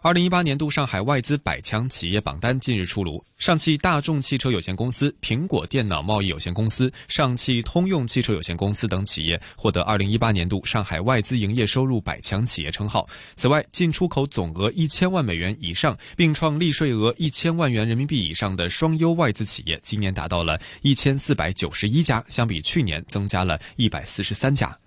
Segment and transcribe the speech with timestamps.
[0.00, 13.08] 二零一八年度上海外资百强企业榜单近日出炉，上汽大众汽车有限公司、苹果电脑贸易有限公司、上汽通用汽车有限公司等企业获得二零一八年度上海外资营业收入百强企业称号。
[13.34, 24.78] 此外，进出口总额一千万美元以上，并创利税额一千万元人民币以上的双优外资企业，今年达到了一千四百九十一家，相比去年增加了一百四十三家。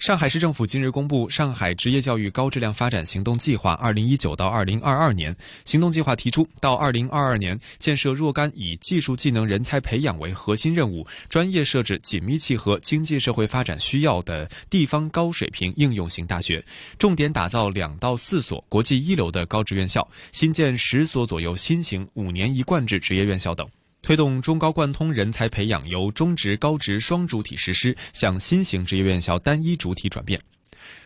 [0.00, 5.30] 上海市政府近日公布《上海职业教育高质量发展行动计划（二零一九到二零二二年）》。
[5.66, 16.64] 行动计划提出，到二零二二年建设若干以技术技能人才培养为核心任务、专业设置紧密契合经济社会发展需要的地方高水平应用型大学，
[16.98, 23.68] 重点打造两到四所国际一流的高职院校，新建十所左右新型五年一贯制职业院校等。
[24.02, 30.40] 推动中高贯通人才培养由中职、高职双主体实施，向新型职业院校单一主体转变。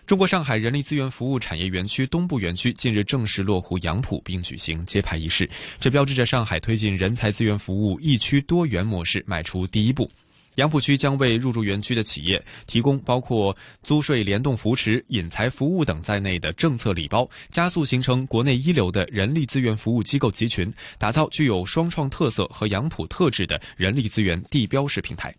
[0.07, 5.49] 中国上海人力资源服务产业园区东部园区近日正式落户杨浦，并举行揭牌仪式，
[5.81, 10.09] 这标志着上海推进人才资源服务一区多元模式迈出第一步。
[10.57, 25.35] 杨浦区将为入驻园区的企业提供包括租税联动扶持、引才服务等在内的政策礼包，加速形成国内一流的人力资源服务机构集群，打造具有双创特色和杨浦特质的人力资源地标式平台。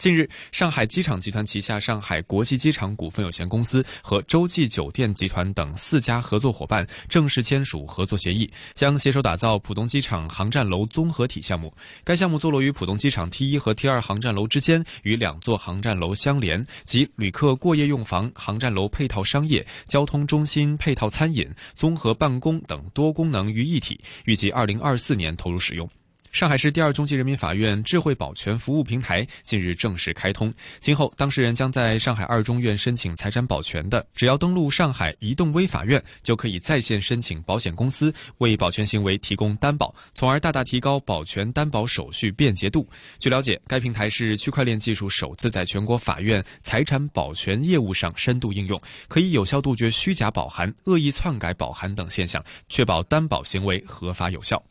[0.00, 11.70] 近日，上海机场集团旗下上海国际机场股份有限公司和洲际酒店集团等四家合作伙伴正式签署合作协议，将携手打造浦东机场航站楼综合体项目。
[12.02, 24.00] 该项目坐落于浦东机场 T 一和 T 二航站楼之间，与两座航站楼相连，及旅客过夜用房、航站楼配套商业、交通中心配套餐饮、综合办公等多功能于一体。
[24.24, 25.86] 预计二零二四年投入使用。
[26.30, 42.88] 上海市第二中级人民法院智慧保全服务平台近日正式开通，今后当事人将在上海二中院申请财产保全的，只要登录上海移动微法院，就可以在线申请保险公司为保全行为提供担保，从而大大提高保全担保手续便捷度。
[43.18, 54.62] 据了解，该平台是区块链技术首次在全国法院财产保全业务上深度应用，可以有效杜绝虚假保函、恶意篡改保函等现象，确保担保行为合法有效。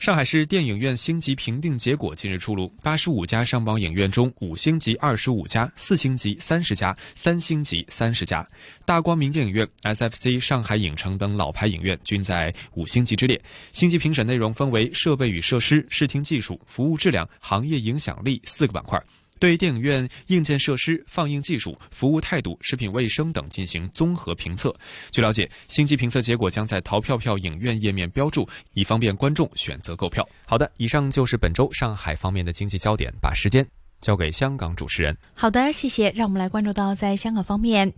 [0.00, 8.48] 上海市电影院星级评定结果近日出炉，八十五家上榜影院中，五星级二十五家，四星级三十家，三星级三十家。
[8.86, 13.38] 大光明电影院、SFC 上海影城等老牌影院均在五星级之列。
[13.72, 18.98] 星级评审内容分为设备与设施、视听技术、服务质量、行业影响力四个板块。
[19.40, 24.72] 对电影院硬件设施、放映技术、服务态度、食品卫生等进行综合评测。
[25.10, 30.28] 据了解，星级评测结果将在淘票票影院页面标注，以方便观众选择购票。
[30.44, 33.66] 好的，以上就是本周上海方面的经济焦点，把时间
[34.00, 35.16] 交给香港主持人。
[35.34, 36.12] 好的，谢谢。
[36.14, 37.92] 让我们来关注到在香港方面。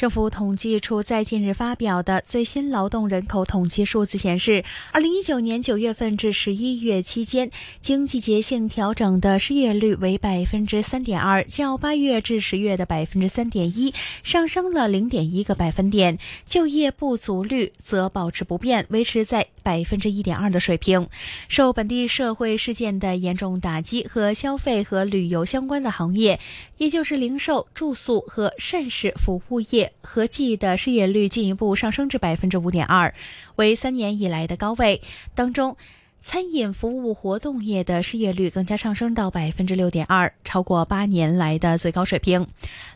[0.00, 7.50] 政府统计处在近日发表的最新劳动人口统计数字显示，二零一九年九月份至十一月期间，
[7.82, 16.18] 经季节性调整的失业率为百分之三点二，较八月至十月的百分之三点一上升了零点一个百分点。
[16.46, 21.06] 就业不足率则保持不变，维持在百分之一点二的水平。
[21.46, 26.40] 受本地社会事件的严重打击，和消费和旅游相关的行业，
[26.78, 29.89] 也就是零售、住宿和膳食服务业。
[30.02, 33.14] 合计的失业率进一步上升至百分之五点二，
[33.56, 35.00] 为三年以来的高位。
[35.34, 35.76] 当中，
[36.22, 42.46] 餐饮服务活动业的失业率更加上升到百分之六点二，超过八年来的最高水平。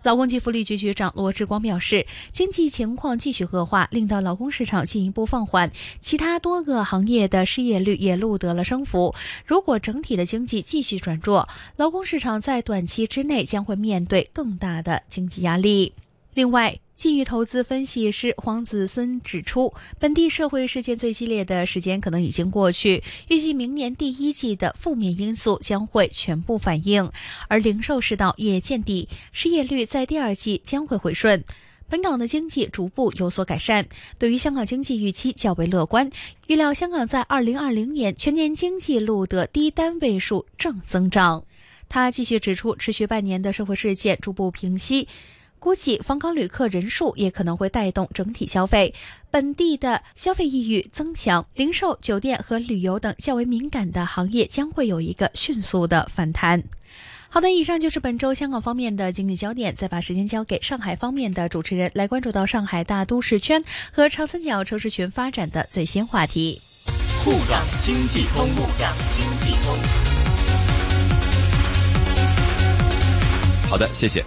[0.03, 9.15] 劳工及福利局局长罗志光表示，经济情况继续恶化，令到劳工市场进一步放缓，其他多个行业的失业率也录得了升幅。
[9.47, 15.95] 如果整体的经济继续转弱，劳工市场在短期之内将会面对更大的经济压力。
[16.35, 27.11] 另外，基于投资分析师黄子孙指出，本地社会事件最激烈的时间可能已经过去，预计明年第一季的负面因素将会全部反映，
[27.49, 31.45] 而零售市道也见底，失业率在第二季将会回顺。
[31.89, 33.87] 本港的经济逐步有所改善，
[34.17, 36.11] 对于香港经济预期较为乐观，
[36.47, 41.45] 预料香港在二零二零年全年经济录得低单位数正增长。
[41.89, 45.07] 他继续指出，持续半年的社会事件逐步平息。
[45.65, 48.93] 估计访港旅客人数也可能会带动整体消费，
[49.31, 56.63] 本地的消费意欲增强，零售、酒店和旅游等较为敏感的行业将会有一个迅速的反弹。
[57.31, 59.75] 好的，以上就是本周香港方面的经济焦点。
[59.75, 66.61] 再把时间交给上海方面的主持人，来关注到上海大都市圈和长三角城市群发展的最新话题。
[67.25, 69.75] 沪港经济通，沪港经济通。
[73.71, 74.23] 好的，谢谢。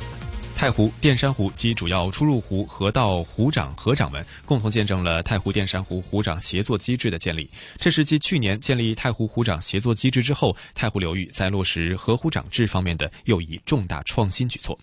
[0.58, 7.48] 太湖、淀山湖及主要出入湖、河道湖长、河长们共同见证了太湖淀山湖湖长协作机制的建立。
[7.78, 14.76] 这是继去年建立太湖湖长协作机制之后，太湖流域在落实河湖长制方面的又一重大创新举措。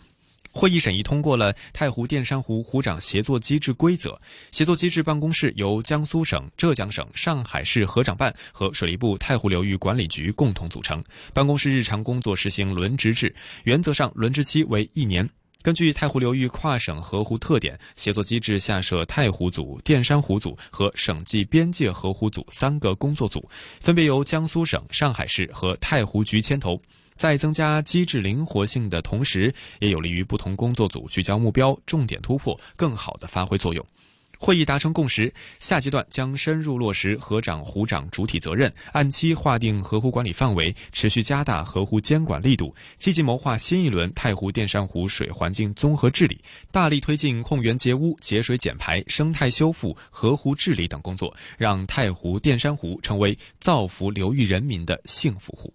[0.53, 4.17] 会议审议通过了太湖淀山湖湖长协作机制规则。
[4.53, 11.03] 协作机制办公室由江苏省、浙江省、上海市河长办和水利部太湖流域管理局共同组成。
[11.33, 13.35] 办公室日常工作实行轮值制，
[13.65, 15.29] 原则上轮值期为一年。
[15.65, 23.43] 根据太湖流域跨省河湖特点，协作机制下设太湖组、淀山湖组和省际边界河湖组三个工作组，
[23.81, 26.79] 分别由江苏省、上海市和太湖局牵头。
[27.17, 33.87] 在增加机制灵活性的同时，也有利于不同工作组聚焦目标、重点突破，更好地发挥作用。
[34.45, 46.39] 会议达成共识，下阶段将深入落实河长、湖长主体责任，按期划定河湖管理范围，持续加大河湖监管力度，积极谋划新一轮太湖淀山湖水环境综合治理，
[46.71, 55.73] 大力推进控源截污、节水减排、生态修复、河湖治理等工作，让太湖淀山湖成为造福流域人民的幸福湖。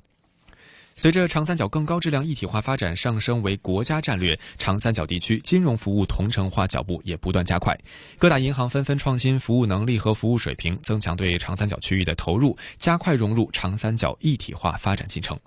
[1.02, 7.74] 随着长三角更高质量一体化发展上升为国家战略，长三角地区金融服务同城化脚步也不断加快。
[8.18, 15.40] 各大银行纷纷创新服务能力和服务水平，增强对长三角区域的投入，加快融入长三角一体化发展进程。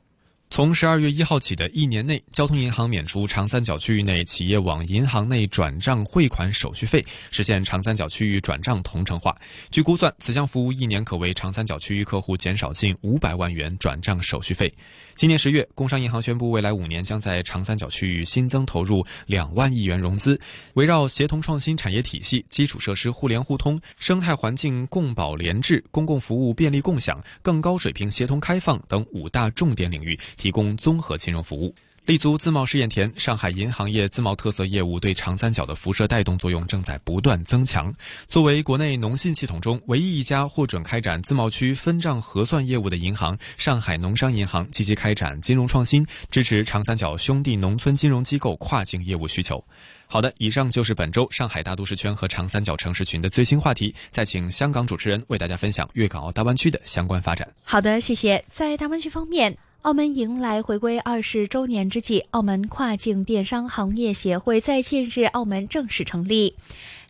[0.53, 9.35] 从十二月一号起的一年内，交通银行免除长三角区域内企业往银行内转账汇款手续费，实现长三角区域转账同城化。
[9.71, 14.71] 据估算，此项服务一年可为长三角区域客户减少近五百万元转账手续费。
[15.15, 20.39] 今年十月，工商银行宣布，未来五年将在长三角区域新增投入两万亿元融资，
[20.75, 30.19] 围绕协同创新产业体系、基础设施互联互通、生态环境共保联治、公共服务便利共享、更高水平协同开放等五大重点领域。
[30.43, 31.73] 提供综合金融服务，
[32.05, 37.95] 立足自贸试验田，上海银行业自贸特色业务对长三角的辐射带动作用正在不断增强。
[38.27, 49.65] 作为国内农信系统中唯一一家获准开展自贸区分账核算业务的银行，上海农商银行积极开展金融创新，支持长三角兄弟农村金融机构跨境业务需求。
[50.09, 53.95] 好的，以上就是本周上海大都市圈和长三角城市群的最新话题。
[54.11, 57.49] 再请香港主持人为大家分享粤港澳大湾区的相关发展。
[57.63, 58.45] 好的，谢谢。
[58.51, 59.57] 在大湾区方面。
[59.83, 66.55] 澳门迎来回归二十周年之际，澳门跨境电商行业协会在近日澳门正式成立。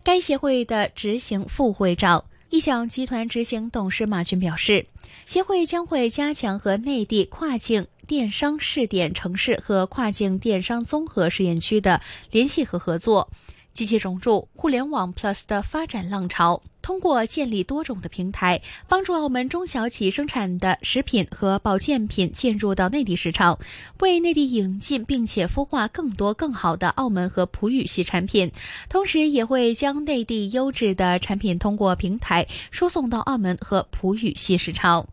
[0.02, 4.86] 该协会的执行副会长、意享集团执行董事马军表示，
[5.26, 12.00] 协会将会加强和内地跨境电商试点城市和跨境电商综合试验区的
[12.30, 13.28] 联系和合作，
[13.74, 16.62] 积极融入互联网 Plus 的发展浪潮。
[16.82, 23.58] 通过建立多种的平台，帮助澳门中小企生产的食品和保健品进入到内地市场，
[24.00, 28.50] 为内地引进并且孵化更多更好的澳门和葡语系产品，
[28.88, 35.06] 同时也会将内地优质的产品通过平台输送到澳门和葡语系市场。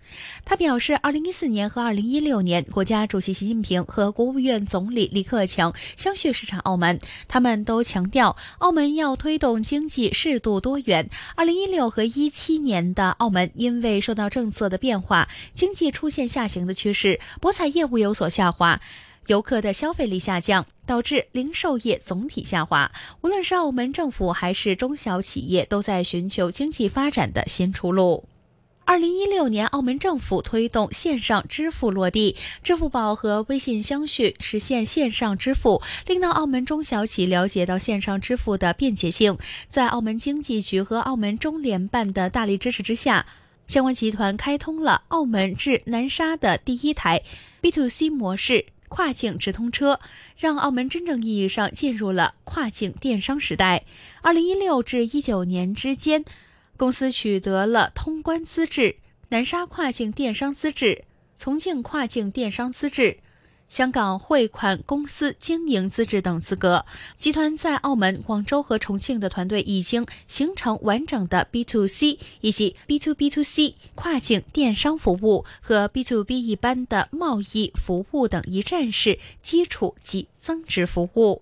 [0.44, 11.08] 他表示，二零一四年和二零一六年，国家主席习近平和国务院总理李克强相续视察澳门，他们都强调，澳门要推动经济适度多元。
[11.36, 18.80] 二零一六和一七年的澳门，因为受到政策的变化，经济出现下行的趋势，博彩业务有所下滑，
[19.28, 22.90] 游客的消费力下降，导致零售业总体下滑。
[23.20, 28.29] 无论是澳门政府还是中小企业，都在寻求经济发展的新出路。
[28.90, 39.38] 二零一六年，澳门政府推动线上支付落地，支付宝和微信相续，实现线上支付，令到澳门中小企了解到线上支付的便捷性。
[39.68, 43.28] 在澳门经济局和澳门中联办的大力支持之下，
[43.68, 47.22] 相关集团开通了澳门至南沙的第一台
[47.62, 50.00] B to C 模式跨境直通车，
[50.36, 53.84] 让澳门真正意义上进入了跨境电商时代。
[54.24, 56.26] 二零一六至一九年之间，
[56.80, 58.96] 公司取得了通关资质、
[59.28, 61.04] 南沙跨境电商资质、
[61.38, 63.18] 重庆跨境电商资质。
[63.68, 66.86] 香港汇款公司经营资质等资格，
[67.18, 81.42] 集团在澳门、广州和重庆的团队已经形成完整的 B to C 以及 B to B to C 跨境电商服务和 B to B 一般的贸易服务等一站式基础及增值服务。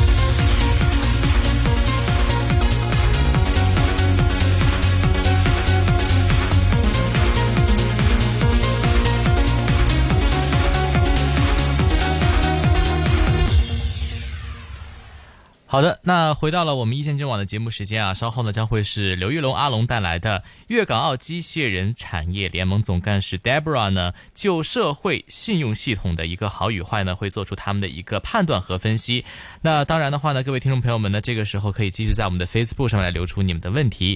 [15.71, 29.23] 好的，那回到了我们一线金网的节目时间啊，稍后呢将会是刘玉龙阿龙带来的粤港澳机械人产业联盟总干事 Deborah 呢，就社会信用系统的一个好与坏呢，会做出他们的一个判断和分析。
[29.61, 34.09] 那当然的话呢，各位听众朋友们呢，这个时候可以继续在我们的 Facebook 上面来留出你们的问题。